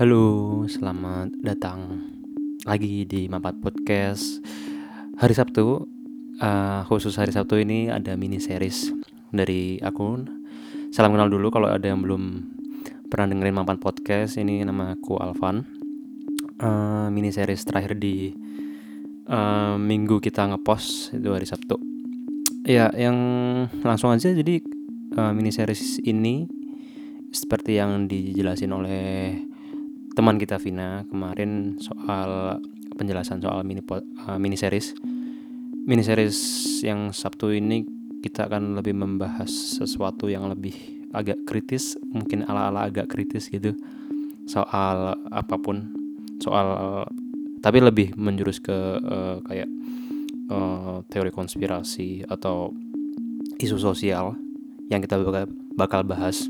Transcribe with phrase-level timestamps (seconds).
[0.00, 2.00] Halo, selamat datang
[2.64, 4.40] lagi di Mapat Podcast.
[5.20, 5.84] Hari Sabtu,
[6.40, 8.96] uh, khusus hari Sabtu ini ada mini series
[9.28, 10.24] dari aku
[10.88, 12.48] Salam kenal dulu kalau ada yang belum
[13.12, 14.40] pernah dengerin Mapat Podcast.
[14.40, 15.68] Ini nama aku Alvan.
[16.56, 18.32] Uh, Mini series terakhir di
[19.28, 21.76] uh, minggu kita ngepost itu hari Sabtu.
[22.64, 23.20] Ya, yang
[23.84, 24.64] langsung aja jadi
[25.20, 26.48] uh, mini series ini
[27.36, 29.49] seperti yang dijelasin oleh
[30.14, 32.58] teman kita Vina kemarin soal
[32.98, 34.94] penjelasan soal mini uh, mini series.
[35.86, 36.38] Mini series
[36.84, 37.86] yang Sabtu ini
[38.20, 40.76] kita akan lebih membahas sesuatu yang lebih
[41.10, 43.74] agak kritis mungkin ala-ala agak kritis gitu.
[44.44, 45.94] Soal apa pun
[46.42, 46.66] soal
[47.60, 49.68] tapi lebih menjurus ke uh, kayak
[50.50, 52.74] uh, teori konspirasi atau
[53.60, 54.34] isu sosial
[54.90, 56.48] yang kita bakal, bakal bahas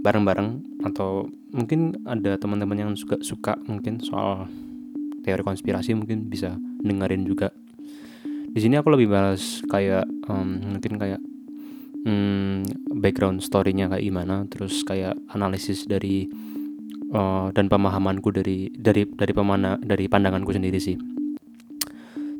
[0.00, 4.48] bareng-bareng atau mungkin ada teman-teman yang juga suka mungkin soal
[5.24, 7.52] teori konspirasi mungkin bisa dengerin juga
[8.48, 11.20] di sini aku lebih bahas kayak um, mungkin kayak
[12.04, 12.64] um,
[13.00, 16.28] background storynya kayak gimana terus kayak analisis dari
[17.12, 20.96] uh, dan pemahamanku dari dari dari pemana dari pandanganku sendiri sih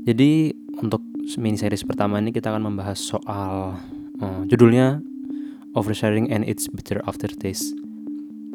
[0.08, 1.04] jadi untuk
[1.36, 3.76] mini series pertama ini kita akan membahas soal
[4.22, 5.04] uh, judulnya
[5.76, 7.87] oversharing and its bitter aftertaste.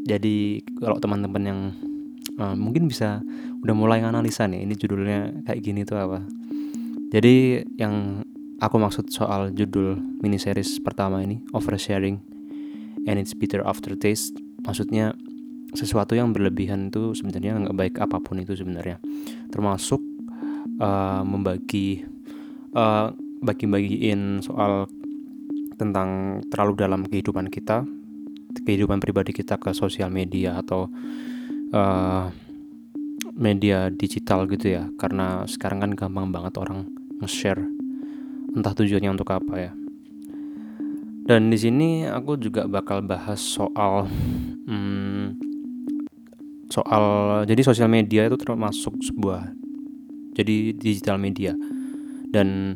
[0.03, 1.59] Jadi kalau teman-teman yang
[2.35, 3.23] uh, mungkin bisa
[3.63, 6.19] udah mulai nganalisa nih, ini judulnya kayak gini tuh apa.
[7.13, 8.25] Jadi yang
[8.59, 12.19] aku maksud soal judul mini series pertama ini oversharing
[13.07, 15.15] and its bitter aftertaste, maksudnya
[15.73, 19.01] sesuatu yang berlebihan itu sebenarnya nggak baik apa pun itu sebenarnya,
[19.49, 19.99] termasuk
[20.83, 22.05] uh, membagi
[22.75, 23.09] uh,
[23.43, 24.87] bagi-bagiin soal
[25.75, 27.83] tentang terlalu dalam kehidupan kita,
[28.61, 30.91] kehidupan pribadi kita ke sosial media atau
[31.73, 32.29] uh,
[33.33, 34.85] media digital gitu ya.
[35.01, 36.85] Karena sekarang kan gampang banget orang
[37.23, 37.65] nge-share
[38.53, 39.71] entah tujuannya untuk apa ya.
[41.23, 44.05] Dan di sini aku juga bakal bahas soal
[44.67, 45.39] hmm,
[46.73, 47.05] soal
[47.45, 49.53] jadi sosial media itu termasuk sebuah
[50.33, 51.53] jadi digital media
[52.33, 52.75] dan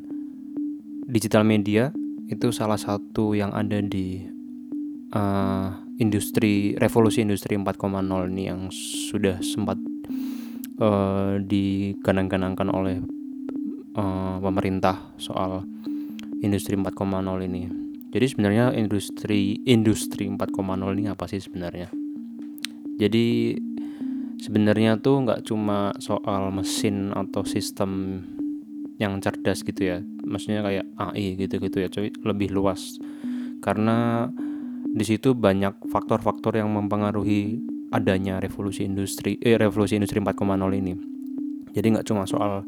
[1.09, 1.89] digital media
[2.29, 4.36] itu salah satu yang ada di
[5.13, 5.69] uh,
[6.01, 7.77] industri revolusi industri 4.0
[8.31, 9.77] ini yang sudah sempat
[10.81, 12.97] uh, diganang-ganangkan oleh
[13.95, 15.63] uh, pemerintah soal
[16.41, 16.93] industri 4.0
[17.47, 17.63] ini.
[18.07, 20.55] Jadi sebenarnya industri industri 4.0
[20.97, 21.91] ini apa sih sebenarnya?
[22.97, 23.53] Jadi
[24.41, 28.21] sebenarnya tuh nggak cuma soal mesin atau sistem
[28.97, 32.97] yang cerdas gitu ya maksudnya kayak AI gitu-gitu ya cuy lebih luas
[33.61, 34.29] karena
[34.97, 37.61] di situ banyak faktor-faktor yang mempengaruhi
[37.93, 40.33] adanya revolusi industri eh, revolusi industri 4.0
[40.73, 40.93] ini.
[41.71, 42.65] Jadi nggak cuma soal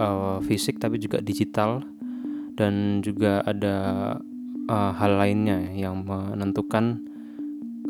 [0.00, 1.84] uh, fisik tapi juga digital
[2.56, 3.76] dan juga ada
[4.66, 7.04] uh, hal lainnya yang menentukan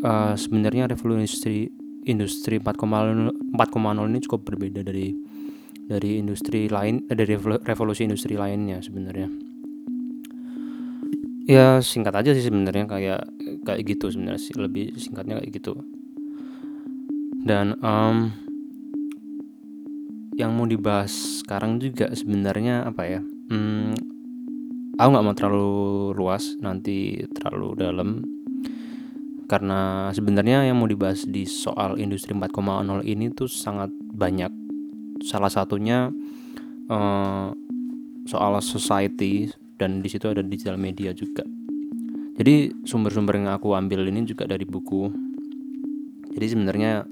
[0.03, 1.71] uh, sebenarnya revolusi
[2.05, 5.15] industri 4.0 4.0 ini cukup berbeda dari
[5.89, 7.33] dari industri lain dari
[7.65, 9.48] revolusi industri lainnya sebenarnya
[11.49, 13.25] ya singkat aja sih sebenarnya kayak
[13.65, 15.81] kayak gitu sebenarnya sih lebih singkatnya kayak gitu.
[17.41, 18.29] Dan um,
[20.37, 23.97] yang mau dibahas sekarang juga sebenarnya apa ya hmm,
[25.01, 25.75] aku nggak mau terlalu
[26.13, 28.11] luas nanti terlalu dalam.
[29.49, 34.53] Karena sebenarnya yang mau dibahas di soal industri 4.0 ini tuh sangat banyak.
[35.25, 36.13] Salah satunya
[36.93, 37.49] uh,
[38.29, 41.47] soal society dan di situ ada digital media juga.
[42.39, 45.11] Jadi sumber-sumber yang aku ambil ini juga dari buku.
[46.35, 47.03] Jadi sebenarnya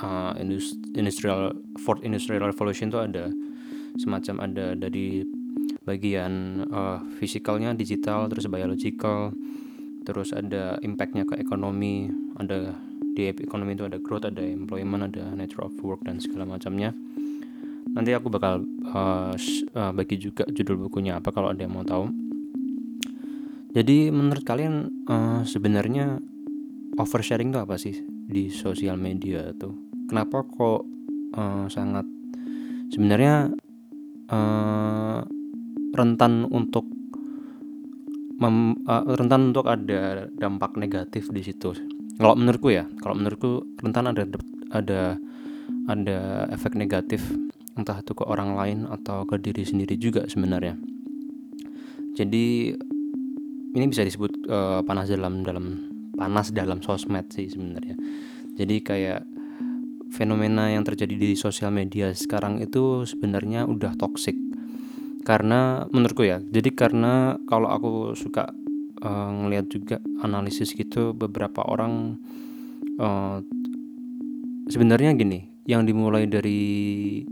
[0.00, 0.32] uh,
[0.96, 3.28] industrial fourth industrial revolution itu ada
[4.00, 5.20] semacam ada dari
[5.84, 9.34] bagian uh, fisikalnya digital terus biological
[10.02, 12.08] terus ada impactnya ke ekonomi
[12.38, 12.74] ada
[13.12, 16.96] di ekonomi itu ada growth ada employment ada nature of work dan segala macamnya
[17.92, 19.32] nanti aku bakal uh,
[19.76, 22.08] uh, bagi juga judul bukunya apa kalau ada yang mau tahu.
[23.72, 26.20] Jadi menurut kalian uh, sebenarnya
[27.00, 29.72] oversharing itu apa sih di sosial media tuh?
[30.08, 30.84] Kenapa kok
[31.36, 32.04] uh, sangat
[32.92, 33.48] sebenarnya
[34.28, 35.20] uh,
[35.96, 36.84] rentan untuk
[38.36, 41.72] mem, uh, rentan untuk ada dampak negatif di situ?
[42.20, 44.28] Kalau menurutku ya kalau menurutku rentan ada
[44.68, 45.16] ada
[45.88, 46.18] ada
[46.52, 47.24] efek negatif
[47.76, 50.76] entah itu ke orang lain atau ke diri sendiri juga sebenarnya.
[52.12, 52.76] Jadi
[53.72, 55.64] ini bisa disebut uh, panas dalam dalam
[56.12, 57.96] panas dalam sosmed sih sebenarnya.
[58.52, 59.24] Jadi kayak
[60.12, 64.36] fenomena yang terjadi di sosial media sekarang itu sebenarnya udah toxic.
[65.24, 68.52] Karena menurutku ya jadi karena kalau aku suka
[69.00, 72.18] uh, ngelihat juga analisis gitu beberapa orang
[73.00, 73.38] uh,
[74.68, 77.22] sebenarnya gini yang dimulai dari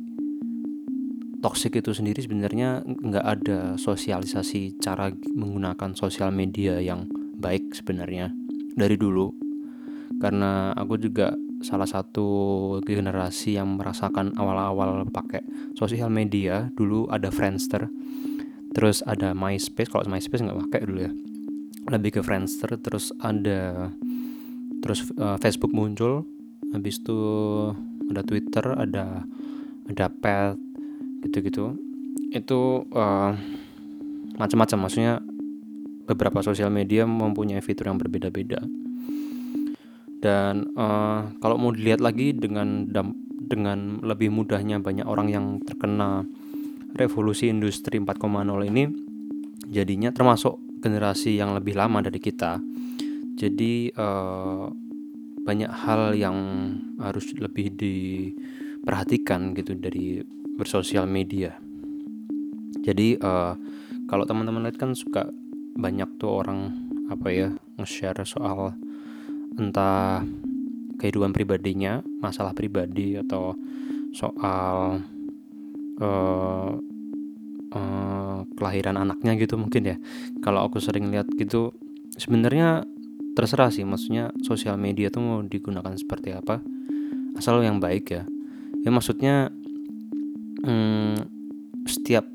[1.40, 7.08] toxic itu sendiri sebenarnya nggak ada sosialisasi cara menggunakan sosial media yang
[7.40, 8.30] baik sebenarnya
[8.76, 9.32] dari dulu.
[10.20, 11.32] Karena aku juga
[11.64, 12.28] salah satu
[12.84, 15.40] generasi yang merasakan awal-awal pakai
[15.72, 16.68] sosial media.
[16.76, 17.88] Dulu ada Friendster
[18.76, 19.88] terus ada MySpace.
[19.88, 21.12] Kalau MySpace nggak pakai dulu ya.
[21.88, 23.88] Lebih ke Friendster terus ada
[24.84, 26.28] terus uh, Facebook muncul.
[26.70, 27.18] Habis itu
[28.12, 29.24] ada Twitter ada
[29.88, 30.69] ada Pet
[31.24, 31.76] gitu-gitu.
[32.32, 33.32] Itu uh,
[34.36, 34.78] macam-macam.
[34.86, 35.20] Maksudnya
[36.08, 38.60] beberapa sosial media mempunyai fitur yang berbeda-beda.
[40.20, 42.84] Dan uh, kalau mau dilihat lagi dengan
[43.40, 46.28] dengan lebih mudahnya banyak orang yang terkena
[46.94, 48.20] revolusi industri 4.0
[48.68, 48.84] ini
[49.70, 52.60] jadinya termasuk generasi yang lebih lama dari kita.
[53.40, 54.68] Jadi uh,
[55.40, 56.36] banyak hal yang
[57.00, 60.20] harus lebih diperhatikan gitu dari
[60.60, 61.56] bersosial media
[62.84, 63.56] jadi uh,
[64.10, 65.32] kalau teman-teman lihat kan suka
[65.80, 66.74] banyak tuh orang
[67.08, 67.48] apa ya
[67.80, 68.76] nge-share soal
[69.56, 70.22] entah
[71.00, 73.56] kehidupan pribadinya, masalah pribadi atau
[74.12, 75.00] soal
[75.96, 76.72] uh,
[77.72, 79.96] uh, kelahiran anaknya gitu mungkin ya.
[80.44, 81.72] Kalau aku sering lihat gitu,
[82.20, 82.84] sebenarnya
[83.32, 86.60] terserah sih, maksudnya sosial media tuh mau digunakan seperti apa,
[87.40, 88.22] asal yang baik ya.
[88.84, 89.48] Ya maksudnya
[90.64, 91.14] hmm,
[91.86, 92.26] setiap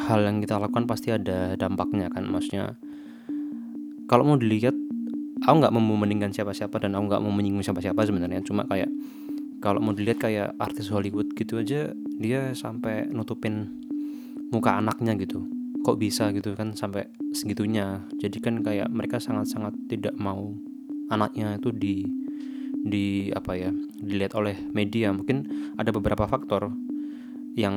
[0.00, 2.78] hal yang kita lakukan pasti ada dampaknya kan, maksudnya
[4.10, 4.74] kalau mau dilihat
[5.44, 8.42] aku nggak mau membandingkan siapa-siapa dan aku nggak mau menyinggung siapa-siapa sebenarnya.
[8.44, 8.90] Cuma kayak
[9.60, 13.68] kalau mau dilihat kayak artis Hollywood gitu aja dia sampai nutupin
[14.50, 15.46] muka anaknya gitu.
[15.80, 18.04] Kok bisa gitu kan sampai segitunya.
[18.20, 20.52] Jadi kan kayak mereka sangat-sangat tidak mau
[21.08, 22.04] anaknya itu di
[22.80, 23.70] di apa ya
[24.00, 25.12] dilihat oleh media.
[25.14, 25.46] Mungkin
[25.80, 26.72] ada beberapa faktor
[27.58, 27.76] yang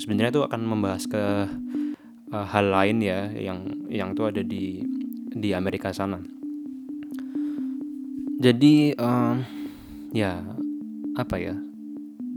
[0.00, 1.24] sebenarnya itu akan membahas ke
[2.32, 4.80] uh, hal lain ya yang yang itu ada di
[5.32, 6.20] di Amerika sana.
[8.42, 9.44] Jadi um,
[10.10, 10.42] ya
[11.14, 11.54] apa ya?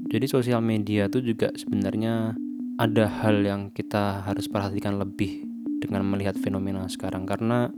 [0.05, 2.37] Jadi sosial media tuh juga sebenarnya
[2.77, 5.47] ada hal yang kita harus perhatikan lebih
[5.81, 7.25] dengan melihat fenomena sekarang.
[7.25, 7.71] Karena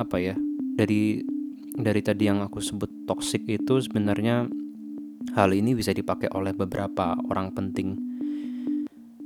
[0.00, 0.34] apa ya
[0.78, 1.20] dari
[1.76, 4.48] dari tadi yang aku sebut toxic itu sebenarnya
[5.36, 7.96] hal ini bisa dipakai oleh beberapa orang penting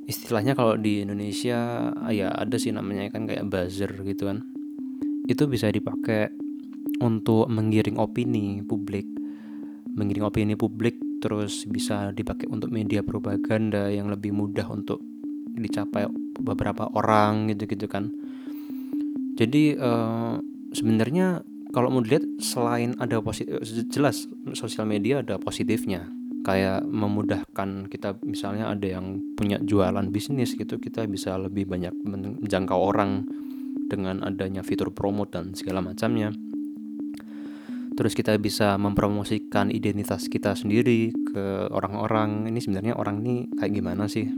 [0.07, 4.47] istilahnya kalau di Indonesia ya ada sih namanya kan kayak buzzer gitu kan.
[5.27, 6.31] Itu bisa dipakai
[7.03, 9.05] untuk menggiring opini publik.
[9.99, 15.03] Menggiring opini publik terus bisa dipakai untuk media propaganda yang lebih mudah untuk
[15.57, 16.07] dicapai
[16.39, 18.15] beberapa orang gitu-gitu kan.
[19.37, 20.39] Jadi uh,
[20.73, 21.43] sebenarnya
[21.75, 23.61] kalau mau dilihat selain ada positif
[23.93, 24.25] jelas
[24.57, 26.09] sosial media ada positifnya
[26.47, 32.79] kayak memudahkan kita misalnya ada yang punya jualan bisnis gitu kita bisa lebih banyak menjangkau
[32.79, 33.27] orang
[33.91, 36.31] dengan adanya fitur promote dan segala macamnya.
[37.97, 42.45] Terus kita bisa mempromosikan identitas kita sendiri ke orang-orang.
[42.45, 44.29] Ini sebenarnya orang ini kayak gimana sih?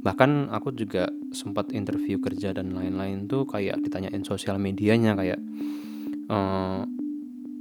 [0.00, 5.44] Bahkan aku juga sempat interview kerja dan lain-lain tuh kayak ditanyain sosial medianya kayak
[6.32, 6.88] uh,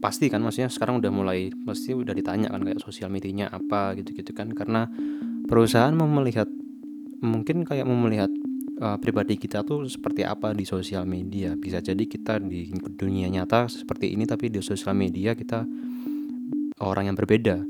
[0.01, 4.33] pasti kan maksudnya sekarang udah mulai pasti udah ditanya kan kayak sosial medianya apa gitu-gitu
[4.33, 4.49] kan.
[4.51, 4.89] Karena
[5.45, 6.49] perusahaan mau melihat
[7.21, 8.33] mungkin kayak mau melihat
[8.81, 11.53] uh, pribadi kita tuh seperti apa di sosial media.
[11.53, 15.63] Bisa jadi kita di dunia nyata seperti ini tapi di sosial media kita
[16.81, 17.61] orang yang berbeda.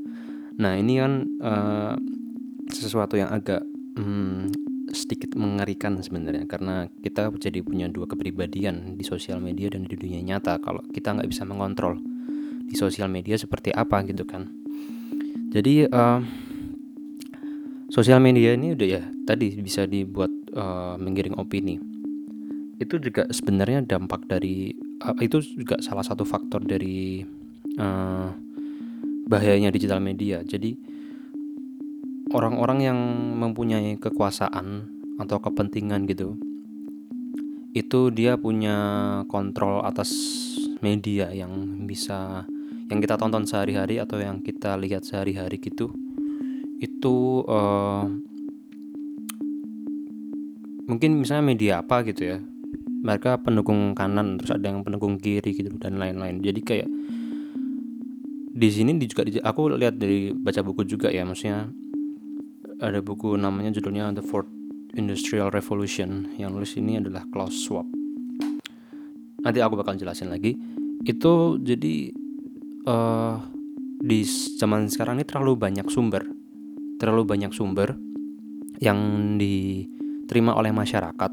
[0.56, 1.12] Nah ini kan
[1.44, 1.94] uh,
[2.72, 3.60] sesuatu yang agak
[4.00, 4.48] hmm,
[4.96, 6.48] sedikit mengerikan sebenarnya.
[6.48, 10.56] Karena kita jadi punya dua kepribadian di sosial media dan di dunia nyata.
[10.64, 12.00] Kalau kita nggak bisa mengontrol
[12.72, 14.48] di sosial media seperti apa gitu kan.
[15.52, 16.24] Jadi uh,
[17.92, 21.76] sosial media ini udah ya tadi bisa dibuat uh, menggiring opini.
[22.80, 24.72] Itu juga sebenarnya dampak dari
[25.04, 27.20] uh, itu juga salah satu faktor dari
[27.76, 28.32] uh,
[29.28, 30.40] bahayanya digital media.
[30.40, 30.72] Jadi
[32.32, 32.98] orang-orang yang
[33.36, 34.88] mempunyai kekuasaan
[35.20, 36.40] atau kepentingan gitu
[37.72, 38.76] itu dia punya
[39.32, 40.12] kontrol atas
[40.84, 42.44] media yang bisa
[42.92, 45.88] yang kita tonton sehari-hari atau yang kita lihat sehari-hari gitu
[46.76, 48.04] itu uh,
[50.84, 52.38] mungkin misalnya media apa gitu ya
[53.02, 56.38] mereka pendukung kanan terus ada yang pendukung kiri gitu dan lain-lain.
[56.38, 56.88] Jadi kayak
[58.52, 61.66] di sini juga aku lihat dari baca buku juga ya maksudnya
[62.78, 64.50] ada buku namanya judulnya The Fourth
[64.94, 67.90] Industrial Revolution yang nulis ini adalah Klaus Schwab.
[69.42, 70.54] Nanti aku bakal jelasin lagi.
[71.02, 72.14] Itu jadi
[72.86, 73.36] uh,
[74.02, 74.26] di
[74.58, 76.26] zaman sekarang ini terlalu banyak sumber.
[76.98, 77.94] Terlalu banyak sumber
[78.82, 78.98] yang
[79.38, 81.30] diterima oleh masyarakat.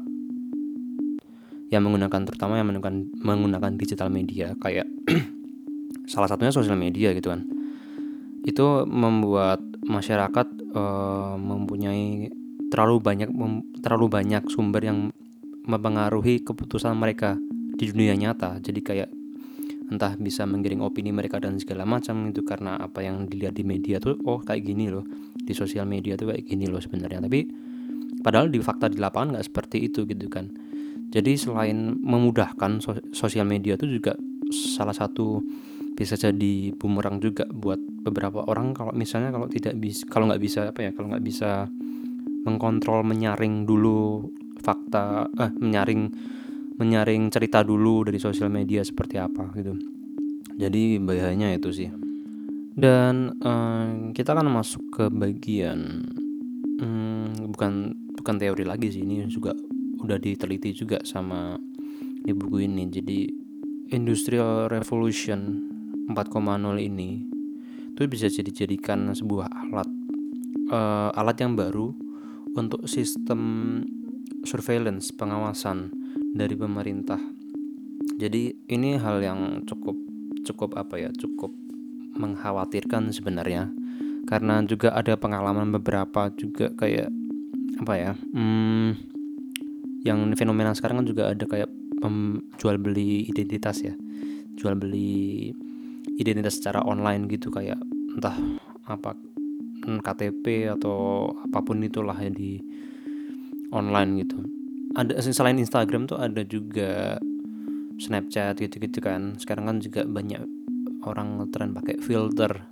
[1.70, 4.86] Yang menggunakan terutama yang menggunakan menggunakan digital media kayak
[6.12, 7.46] salah satunya sosial media gitu kan.
[8.42, 12.30] Itu membuat masyarakat uh, mempunyai
[12.70, 15.10] terlalu banyak mem, terlalu banyak sumber yang
[15.66, 17.38] mempengaruhi keputusan mereka
[17.78, 18.58] di dunia nyata.
[18.62, 19.19] Jadi kayak
[19.90, 23.98] entah bisa menggiring opini mereka dan segala macam itu karena apa yang dilihat di media
[23.98, 25.02] tuh oh kayak gini loh.
[25.34, 27.26] Di sosial media tuh kayak gini loh sebenarnya.
[27.26, 27.40] Tapi
[28.22, 30.46] padahal di fakta di lapangan nggak seperti itu gitu kan.
[31.10, 32.78] Jadi selain memudahkan
[33.10, 34.14] sosial media itu juga
[34.54, 35.42] salah satu
[35.98, 40.70] bisa jadi bumerang juga buat beberapa orang kalau misalnya kalau tidak bisa kalau nggak bisa
[40.70, 41.68] apa ya kalau nggak bisa
[42.46, 44.24] mengkontrol menyaring dulu
[44.64, 46.08] fakta eh menyaring
[46.80, 49.76] menyaring cerita dulu dari sosial media seperti apa gitu.
[50.56, 51.92] Jadi bahayanya itu sih.
[52.72, 56.08] Dan eh, kita akan masuk ke bagian
[56.80, 59.52] hmm, bukan bukan teori lagi sih ini juga
[60.00, 61.60] udah diteliti juga sama
[62.24, 62.88] di buku ini.
[62.88, 63.28] Jadi
[63.92, 65.68] industrial revolution
[66.08, 67.28] 4.0 ini
[67.92, 69.88] itu bisa jadi jadikan sebuah alat
[70.72, 71.92] uh, alat yang baru
[72.56, 73.40] untuk sistem
[74.48, 75.99] surveillance pengawasan
[76.30, 77.18] dari pemerintah.
[78.20, 79.96] Jadi ini hal yang cukup
[80.44, 81.52] cukup apa ya cukup
[82.16, 83.70] mengkhawatirkan sebenarnya.
[84.28, 87.10] Karena juga ada pengalaman beberapa juga kayak
[87.80, 88.88] apa ya hmm,
[90.04, 91.70] yang fenomena sekarang kan juga ada kayak
[92.60, 93.94] jual beli identitas ya.
[94.56, 95.50] Jual beli
[96.20, 97.80] identitas secara online gitu kayak
[98.16, 98.36] entah
[98.84, 99.16] apa
[99.80, 102.60] KTP atau apa pun itulah ya di
[103.72, 104.59] online gitu
[104.98, 107.20] ada selain Instagram tuh ada juga
[108.00, 109.36] Snapchat gitu-gitu kan.
[109.36, 110.40] Sekarang kan juga banyak
[111.04, 112.64] orang tren pakai filter.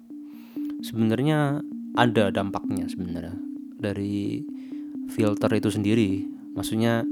[0.81, 1.61] Sebenarnya
[1.99, 3.37] ada dampaknya sebenarnya
[3.79, 4.43] dari
[5.13, 6.25] filter itu sendiri.
[6.57, 7.05] Maksudnya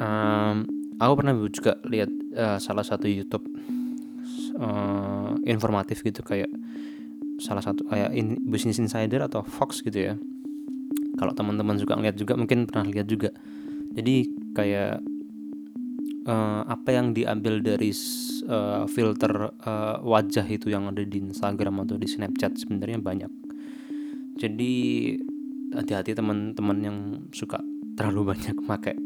[0.00, 0.56] um,
[0.96, 3.44] aku pernah juga lihat uh, salah satu YouTube
[4.60, 6.50] uh, informatif gitu kayak
[7.40, 10.14] salah satu kayak in, Business Insider atau Fox gitu ya.
[11.18, 13.32] Kalau teman-teman suka ngeliat juga mungkin pernah lihat juga
[13.90, 14.16] jadi
[14.54, 15.02] kayak
[16.26, 17.90] uh, apa yang diambil dari
[18.46, 23.32] uh, filter uh, wajah itu yang ada di Instagram atau di Snapchat sebenarnya banyak.
[24.40, 24.72] Jadi
[25.74, 26.96] hati-hati teman-teman yang
[27.34, 27.60] suka
[27.98, 28.96] terlalu banyak pakai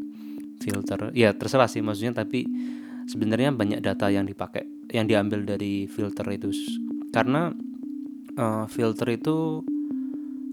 [0.61, 1.13] filter.
[1.17, 2.45] Ya terserah sih maksudnya tapi
[3.09, 6.53] sebenarnya banyak data yang dipakai yang diambil dari filter itu.
[7.09, 7.51] Karena
[8.37, 9.63] uh, filter itu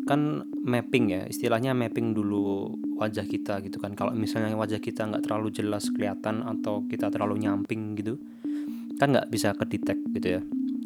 [0.09, 3.93] kan mapping ya istilahnya mapping dulu wajah kita gitu kan.
[3.93, 8.17] Kalau misalnya wajah kita nggak terlalu jelas kelihatan atau kita terlalu nyamping gitu
[8.97, 10.41] kan nggak bisa kedetek gitu ya.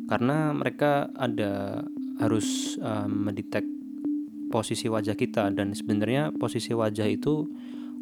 [0.06, 1.84] Karena mereka ada
[2.22, 3.66] harus um, mendetek
[4.54, 7.44] posisi wajah kita dan sebenarnya posisi wajah itu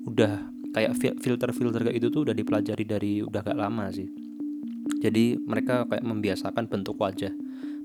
[0.06, 4.10] udah kayak filter-filter kayak itu tuh udah dipelajari dari udah gak lama sih.
[5.00, 7.32] Jadi mereka kayak membiasakan bentuk wajah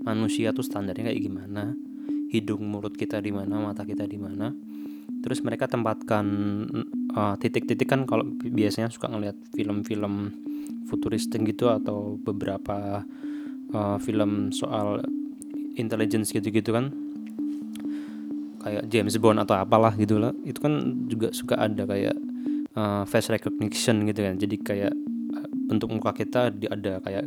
[0.03, 1.75] manusia tuh standarnya kayak gimana
[2.29, 4.53] hidung mulut kita di mana mata kita di mana.
[5.19, 6.27] Terus mereka tempatkan
[7.17, 10.31] uh, titik-titik kan kalau biasanya suka ngeliat film-film
[10.87, 13.03] futuristik gitu atau beberapa
[13.75, 15.03] uh, film soal
[15.75, 16.93] intelligence gitu-gitu kan.
[18.59, 20.33] Kayak James Bond atau apalah gitu lah.
[20.45, 22.17] Itu kan juga suka ada kayak
[22.77, 24.35] uh, face recognition gitu kan.
[24.39, 24.93] Jadi kayak
[25.35, 27.27] uh, bentuk muka kita ada kayak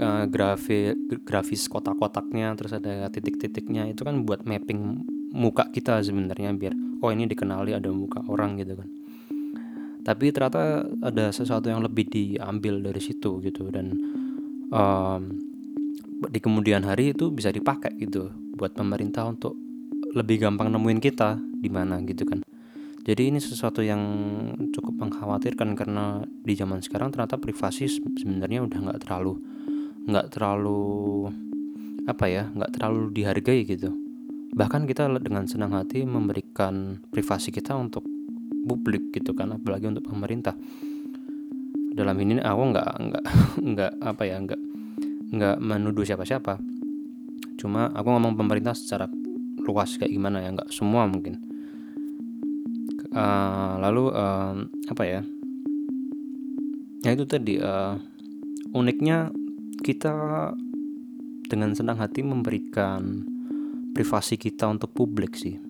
[0.00, 0.94] uh, grafi,
[1.26, 6.72] grafis kotak-kotaknya terus ada titik-titiknya itu kan buat mapping muka kita sebenarnya biar
[7.02, 8.88] oh ini dikenali ada muka orang gitu kan.
[10.02, 13.94] Tapi ternyata ada sesuatu yang lebih diambil dari situ gitu dan
[14.70, 15.22] um,
[16.26, 19.54] di kemudian hari itu bisa dipakai gitu buat pemerintah untuk
[20.12, 22.42] lebih gampang nemuin kita di mana gitu kan.
[23.02, 23.98] Jadi ini sesuatu yang
[24.70, 29.42] cukup mengkhawatirkan karena di zaman sekarang ternyata privasi sebenarnya udah nggak terlalu
[30.06, 31.30] nggak terlalu
[32.02, 33.94] apa ya nggak terlalu dihargai gitu.
[34.52, 38.04] Bahkan kita dengan senang hati memberikan privasi kita untuk
[38.66, 40.54] publik gitu kan apalagi untuk pemerintah.
[41.92, 43.24] Dalam ini aku nggak nggak
[43.72, 44.60] nggak apa ya nggak
[45.32, 46.60] nggak menuduh siapa-siapa.
[47.56, 49.06] Cuma aku ngomong pemerintah secara
[49.62, 51.38] luas kayak gimana ya nggak semua mungkin.
[53.12, 54.56] Uh, lalu uh,
[54.88, 55.20] apa ya?
[57.02, 57.98] Ya itu tadi uh,
[58.72, 59.32] uniknya
[59.82, 60.14] kita
[61.50, 63.26] dengan senang hati memberikan
[63.92, 65.60] privasi kita untuk publik sih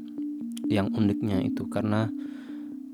[0.70, 1.66] yang uniknya itu.
[1.66, 2.06] Karena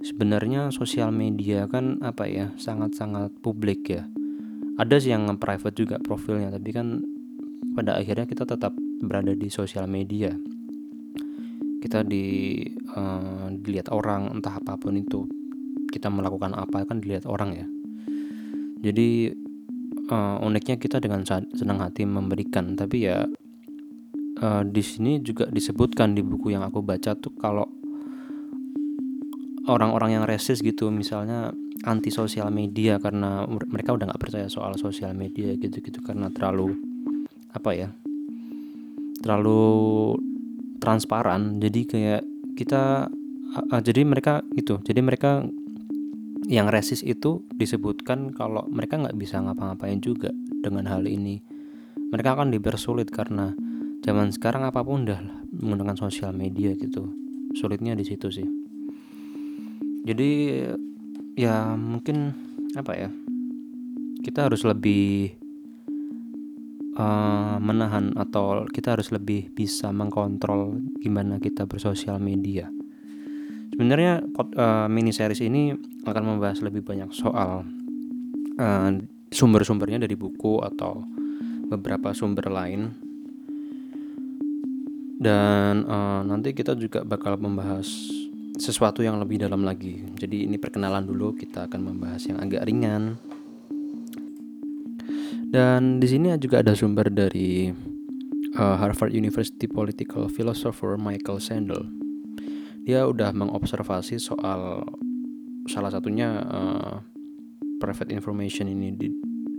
[0.00, 4.06] sebenarnya sosial media kan apa ya sangat-sangat publik ya.
[4.78, 7.02] Ada sih yang private juga profilnya tapi kan
[7.74, 8.72] pada akhirnya kita tetap
[9.02, 10.32] berada di sosial media.
[11.78, 12.62] Kita di
[12.94, 15.26] uh, dilihat orang entah apa pun itu.
[15.90, 17.66] Kita melakukan apa kan dilihat orang ya.
[18.78, 19.34] Jadi
[20.10, 22.74] uh, uniknya kita dengan senang hati memberikan.
[22.74, 23.24] Tapi ya
[24.42, 27.66] uh, di sini juga disebutkan di buku yang aku baca tuh kalau
[29.68, 31.52] orang-orang yang resis gitu misalnya
[31.84, 36.72] anti sosial media karena mereka udah nggak percaya soal sosial media gitu-gitu karena terlalu
[37.52, 37.88] apa ya
[39.20, 40.14] terlalu
[40.78, 41.58] transparan.
[41.58, 42.22] Jadi kayak
[42.54, 43.10] kita
[43.82, 45.44] jadi mereka itu jadi mereka
[46.48, 50.32] yang resis itu disebutkan kalau mereka nggak bisa ngapa-ngapain juga
[50.64, 51.44] dengan hal ini.
[52.08, 53.52] Mereka akan dipersulit karena
[54.00, 55.20] zaman sekarang apa pun udah
[55.52, 57.12] menggunakan sosial media gitu.
[57.52, 58.48] Sulitnya di situ sih.
[60.08, 60.64] Jadi
[61.36, 62.32] ya mungkin
[62.72, 63.12] apa ya
[64.24, 65.36] kita harus lebih
[66.96, 72.72] uh, menahan atau kita harus lebih bisa mengkontrol gimana kita bersosial media.
[73.68, 74.24] Sebenarnya
[74.58, 75.70] uh, mini series ini
[76.10, 77.64] akan membahas lebih banyak soal
[78.58, 78.90] uh,
[79.28, 81.04] sumber-sumbernya dari buku atau
[81.68, 83.08] beberapa sumber lain
[85.18, 87.90] dan uh, nanti kita juga bakal membahas
[88.54, 90.02] sesuatu yang lebih dalam lagi.
[90.14, 93.18] Jadi ini perkenalan dulu, kita akan membahas yang agak ringan.
[95.48, 97.72] Dan di sini juga ada sumber dari
[98.54, 101.82] uh, Harvard University Political Philosopher Michael Sandel.
[102.86, 104.86] Dia udah mengobservasi soal
[105.68, 106.96] salah satunya uh,
[107.78, 109.08] private information ini di,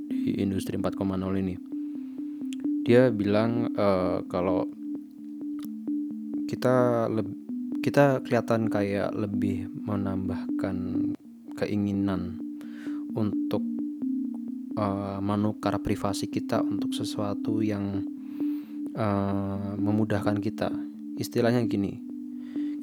[0.10, 1.00] di industri 4.0
[1.40, 1.56] ini.
[2.84, 4.66] Dia bilang uh, kalau
[6.50, 7.06] kita
[7.80, 10.78] kita kelihatan kayak lebih menambahkan
[11.56, 12.42] keinginan
[13.14, 13.64] untuk
[14.76, 18.04] uh, menukar privasi kita untuk sesuatu yang
[18.98, 20.74] uh, memudahkan kita.
[21.20, 22.00] Istilahnya gini,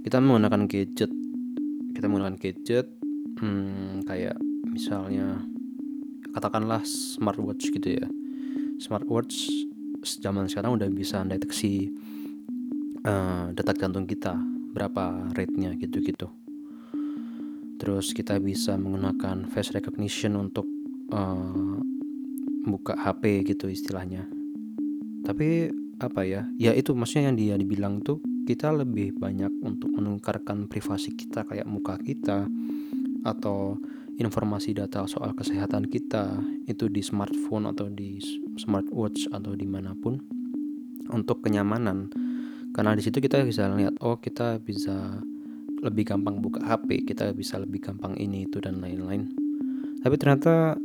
[0.04, 1.10] kita menggunakan gadget,
[1.96, 2.86] kita menggunakan gadget,
[3.40, 4.36] hmm, kayak
[4.68, 5.40] misalnya
[6.36, 8.06] katakanlah smartwatch gitu ya.
[8.76, 9.48] Smartwatch
[10.04, 11.90] zaman sekarang udah bisa deteksi
[13.06, 14.36] uh, detak jantung kita
[14.76, 16.28] berapa rate-nya gitu-gitu.
[17.76, 20.68] Terus kita bisa menggunakan face recognition untuk
[21.12, 21.80] uh,
[22.68, 24.28] buka HP gitu istilahnya.
[25.24, 26.44] Tapi apa ya?
[26.60, 31.66] Ya itu maksudnya yang dia dibilang tuh kita lebih banyak untuk menukarkan privasi kita kayak
[31.66, 32.46] muka kita
[33.26, 33.74] atau
[34.16, 38.16] informasi data soal kesehatan kita itu di smartphone atau di
[38.56, 40.16] smartwatch atau di mana pun
[41.12, 42.08] untuk kenyamanan.
[42.72, 45.20] Karena di situ kita bisa lihat oh kita bisa
[45.84, 49.28] lebih gampang buka HP kita bisa lebih gampang ini itu dan lain-lain.
[50.00, 50.76] Tapi ternyata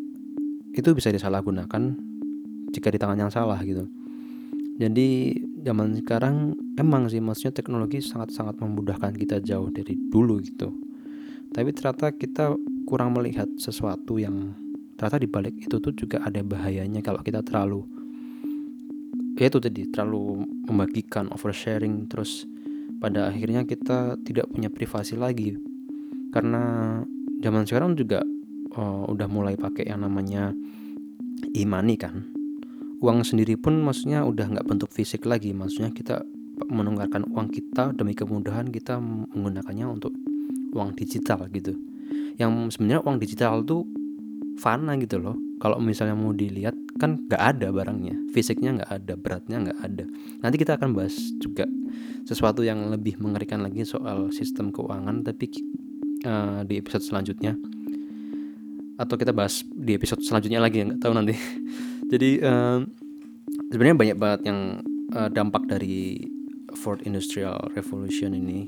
[0.76, 1.96] itu bisa disalahgunakan
[2.72, 3.88] jika di tangan yang salah gitu.
[4.80, 10.91] Jadi zaman sekarang emang sih maksudnya teknologi sangat-sangat memudahkan kita jauh dari dulu gitu
[11.52, 12.56] tapi ternyata kita
[12.88, 14.56] kurang melihat sesuatu yang
[14.96, 17.84] ternyata di balik itu tuh juga ada bahayanya kalau kita terlalu
[19.40, 22.46] ya itu tadi terlalu membagikan oversharing terus
[23.02, 25.58] pada akhirnya kita tidak punya privasi lagi.
[26.30, 27.02] Karena
[27.42, 28.22] zaman sekarang juga
[28.78, 30.54] uh, udah mulai pakai yang namanya
[31.58, 32.30] e-money kan.
[33.02, 35.50] Uang sendiri pun maksudnya udah nggak bentuk fisik lagi.
[35.50, 36.22] Maksudnya kita
[36.70, 40.14] menunggarkan uang kita demi kemudahan kita menggunakannya untuk
[40.72, 41.76] uang digital gitu.
[42.40, 43.86] Yang sebenarnya uang digital tuh
[44.58, 45.38] fana gitu loh.
[45.62, 48.18] Kalau misalnya mau dilihat kan nggak ada barangnya.
[48.34, 50.06] Fisiknya nggak ada beratnya nggak ada.
[50.42, 51.70] Nanti kita akan bahas juga
[52.26, 55.54] sesuatu yang lebih mengerikan lagi soal sistem keuangan tapi
[56.26, 57.54] uh, di episode selanjutnya.
[58.98, 61.38] Atau kita bahas di episode selanjutnya lagi nggak tahu nanti.
[62.12, 62.82] Jadi uh,
[63.70, 64.82] sebenarnya banyak banget yang
[65.14, 66.26] uh, dampak dari
[66.74, 68.66] Fourth Industrial Revolution ini.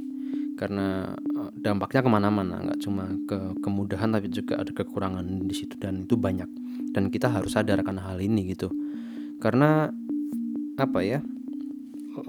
[0.53, 1.09] Karena
[1.51, 6.15] dampaknya ke mana-mana nggak cuma ke kemudahan tapi juga ada kekurangan di situ dan itu
[6.15, 6.47] banyak.
[6.93, 8.69] Dan kita harus sadar akan hal ini gitu.
[9.41, 9.91] Karena
[10.77, 11.19] apa ya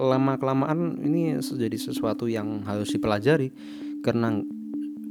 [0.01, 3.53] lama kelamaan ini jadi sesuatu yang harus dipelajari.
[4.01, 4.37] Karena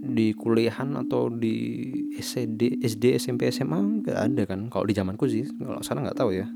[0.05, 1.89] di kuliahan atau di
[2.21, 4.69] SD SD SMP SMA nggak ada kan.
[4.69, 6.47] Kalau di zamanku sih kalau sana nggak tahu ya.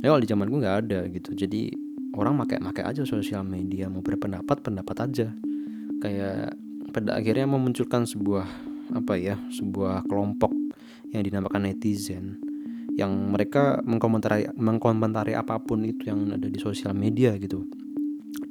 [0.00, 1.36] Ya kalau di zamanku nggak ada gitu.
[1.36, 1.68] Jadi
[2.16, 5.28] orang pakai pakai aja sosial media mau berpendapat pendapat aja
[6.00, 6.56] kayak
[6.90, 8.48] pada akhirnya memunculkan sebuah
[8.90, 10.50] apa ya sebuah kelompok
[11.14, 12.42] yang dinamakan netizen
[12.98, 17.64] yang mereka mengkomentari mengkomentari apa pun itu yang ada di sosial media gitu.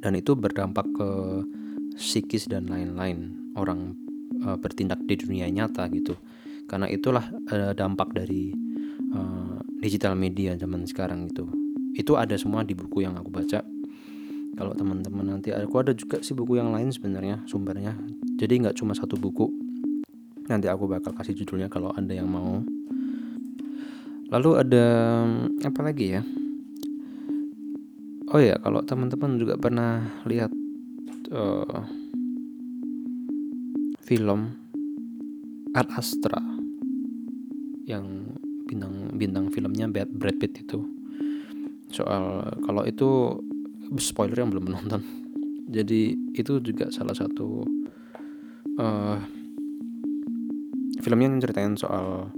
[0.00, 1.10] Dan itu berdampak ke
[1.94, 3.92] psikis dan lain-lain orang
[4.42, 6.16] uh, bertindak di dunia nyata gitu.
[6.64, 8.50] Karena itulah uh, dampak dari
[9.12, 11.44] uh, digital media zaman sekarang itu.
[11.92, 13.60] Itu ada semua di buku yang aku baca
[14.60, 15.24] kalau teman-teman.
[15.24, 17.96] Nanti aku ada juga sih buku yang lain sebenarnya sumbernya.
[18.36, 19.48] Jadi nggak cuma satu buku.
[20.52, 22.60] Nanti aku bakal kasih judulnya kalau ada yang mau.
[24.28, 24.86] Lalu ada
[25.64, 26.22] apa lagi ya?
[28.30, 30.52] Oh ya kalau teman-teman juga pernah lihat
[31.32, 31.82] uh,
[34.04, 34.54] film
[35.74, 36.38] Ad Astra
[37.90, 38.30] yang
[38.70, 40.78] bintang bintang filmnya Brad Pitt itu.
[41.90, 43.34] Soal kalau itu
[43.98, 45.02] spoiler yang belum menonton.
[45.70, 47.64] Jadi itu juga salah satu
[48.78, 49.18] uh,
[51.00, 52.30] filmnya ceritain soal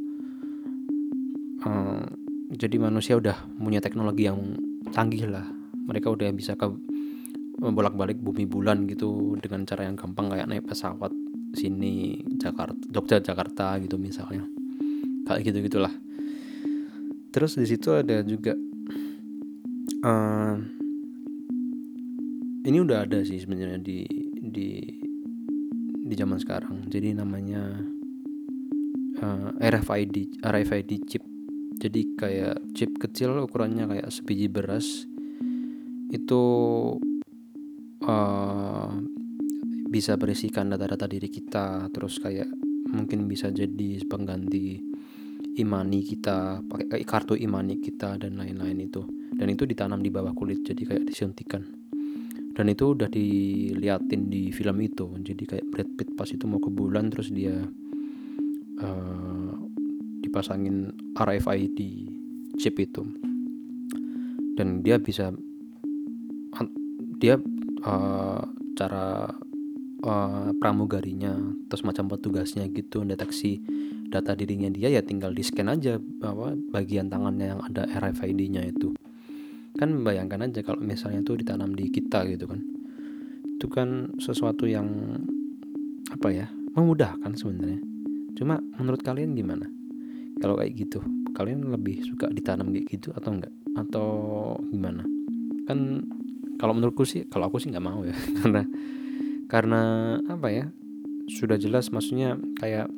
[1.64, 2.04] uh,
[2.52, 4.56] jadi manusia udah punya teknologi yang
[4.92, 5.44] canggih lah.
[5.88, 6.68] Mereka udah bisa ke
[7.62, 11.12] bolak-balik bumi bulan gitu dengan cara yang gampang kayak naik pesawat
[11.52, 14.44] sini Jakarta Jogja Jakarta gitu misalnya.
[15.28, 15.92] Kayak gitu gitulah
[17.32, 18.52] terus di situ ada juga
[20.04, 20.54] uh,
[22.62, 24.06] ini udah ada sih sebenarnya di
[24.38, 24.78] di
[26.02, 26.86] di zaman sekarang.
[26.86, 27.62] Jadi namanya
[29.18, 31.24] uh, eh, RFID RFID chip.
[31.82, 35.10] Jadi kayak chip kecil ukurannya kayak sebiji beras.
[36.12, 36.42] Itu
[38.06, 38.90] uh,
[39.90, 41.90] bisa berisikan data-data diri kita.
[41.90, 42.46] Terus kayak
[42.92, 44.78] mungkin bisa jadi pengganti
[45.58, 49.02] imani kita pakai kartu imani kita dan lain-lain itu.
[49.34, 51.81] Dan itu ditanam di bawah kulit jadi kayak disuntikan
[52.52, 55.08] dan itu udah diliatin di film itu.
[55.24, 57.56] Jadi kayak Brad Pitt pas itu mau ke bulan terus dia
[58.80, 59.52] uh,
[60.20, 61.80] dipasangin RFID
[62.60, 63.02] chip itu.
[64.52, 65.32] Dan dia bisa
[67.16, 67.40] dia
[67.86, 68.42] uh,
[68.76, 69.30] cara
[70.04, 71.32] uh, pramugarinya
[71.70, 73.62] terus macam petugasnya gitu deteksi
[74.12, 78.92] data dirinya dia ya tinggal di scan aja bahwa bagian tangannya yang ada RFID-nya itu
[79.76, 82.60] kan bayangkan aja kalau misalnya itu ditanam di kita gitu kan.
[83.56, 84.88] Itu kan sesuatu yang
[86.12, 87.80] apa ya memudahkan sebenarnya.
[88.36, 89.68] Cuma menurut kalian gimana?
[90.40, 91.00] Kalau kayak gitu
[91.32, 93.54] kalian lebih suka ditanam kayak gitu atau enggak?
[93.78, 94.08] Atau
[94.68, 95.04] gimana?
[95.64, 96.08] Kan
[96.60, 98.16] kalau menurutku sih kalau aku sih nggak mau ya.
[98.40, 98.62] Karena
[99.52, 99.82] karena
[100.32, 100.64] apa ya
[101.28, 102.88] sudah jelas maksudnya kayak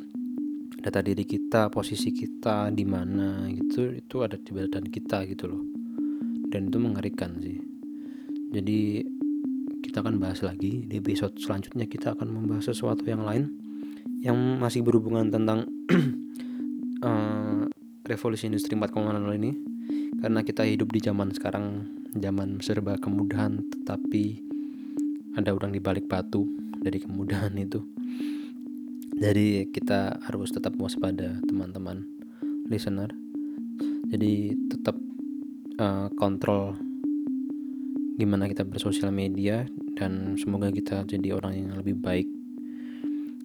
[0.85, 5.74] data diri kita posisi kita di mana gitu itu ada di badan kita gitu loh
[6.55, 7.59] dan itu mengerikan sih.
[8.55, 9.03] Jadi
[9.83, 11.91] kita akan bahas lagi di episode selanjutnya.
[11.91, 13.51] Kita akan membahas sesuatu yang lain
[14.23, 15.67] yang masih berhubungan tentang
[17.03, 17.67] uh,
[18.11, 18.95] revolusi industri 4.0
[19.35, 19.51] ini.
[20.23, 24.39] Karena kita hidup di zaman sekarang zaman serba kemudahan tetapi
[25.35, 26.47] ada udang di balik batu
[26.79, 27.83] dari kemudahan itu.
[29.19, 32.07] Jadi kita harus tetap waspada teman-teman
[32.71, 33.11] listener.
[34.11, 34.95] Jadi tetap
[35.79, 36.79] uh, kontrol
[38.15, 39.67] gimana kita bersosial media
[39.99, 42.29] dan semoga kita jadi orang yang lebih baik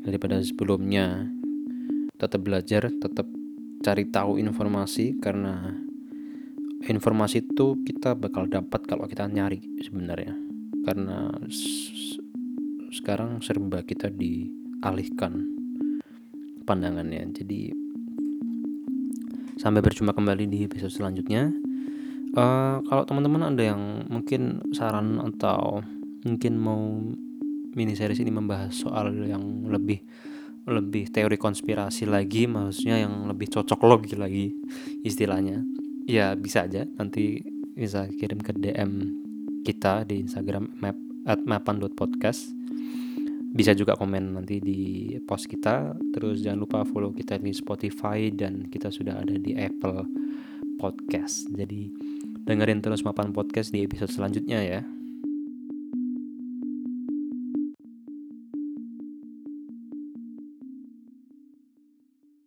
[0.06, 1.30] daripada sebelumnya.
[2.20, 3.26] Tetap belajar tetap
[3.80, 5.72] cari tahu informasi karena
[6.84, 10.36] informasi itu kita bakal dapat kalau kita nyari sebenarnya.
[10.84, 11.32] Karena
[12.92, 15.48] sekarang serba kita dialihkan
[16.68, 17.24] pandangannya.
[17.32, 17.72] Jadi
[19.56, 21.69] sampai berjumpa kembali di episode selanjutnya
[22.36, 25.82] uh, kalau teman-teman ada yang mungkin saran atau
[26.26, 27.00] mungkin mau
[27.74, 30.02] mini series ini membahas soal yang lebih
[30.70, 34.54] lebih teori konspirasi lagi maksudnya yang lebih cocok logi lagi
[35.02, 35.66] istilahnya
[36.10, 36.86] ya bisa aja.
[36.98, 37.38] Nanti
[37.78, 38.92] bisa kirim ke DM
[39.62, 40.98] kita di Instagram map
[41.30, 42.58] at mapan.podcast
[43.50, 45.94] bisa juga komen nanti di post kita.
[46.14, 50.06] Terus jangan lupa follow kita di Spotify dan kita sudah ada di Apple
[50.78, 51.50] Podcast.
[51.54, 52.09] Jadi
[52.50, 54.82] dengerin terus mapan podcast di episode selanjutnya ya